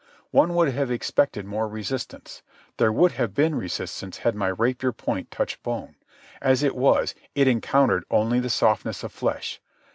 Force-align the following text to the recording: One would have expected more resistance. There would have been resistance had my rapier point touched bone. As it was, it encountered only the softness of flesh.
One 0.31 0.55
would 0.55 0.69
have 0.73 0.89
expected 0.89 1.45
more 1.45 1.67
resistance. 1.67 2.41
There 2.77 2.91
would 2.91 3.11
have 3.11 3.35
been 3.35 3.53
resistance 3.53 4.17
had 4.17 4.33
my 4.33 4.47
rapier 4.47 4.91
point 4.91 5.29
touched 5.29 5.61
bone. 5.61 5.93
As 6.41 6.63
it 6.63 6.75
was, 6.75 7.13
it 7.35 7.47
encountered 7.47 8.05
only 8.09 8.39
the 8.39 8.49
softness 8.49 9.03
of 9.03 9.11
flesh. 9.11 9.61